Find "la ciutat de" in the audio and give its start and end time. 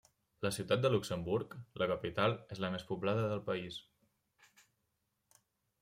0.45-0.89